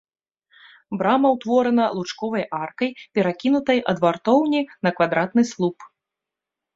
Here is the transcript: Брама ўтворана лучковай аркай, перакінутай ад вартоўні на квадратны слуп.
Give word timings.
Брама 0.99 1.27
ўтворана 1.33 1.85
лучковай 1.97 2.45
аркай, 2.61 2.89
перакінутай 3.17 3.81
ад 3.93 3.97
вартоўні 4.07 4.61
на 4.89 4.93
квадратны 5.01 5.43
слуп. 5.51 5.77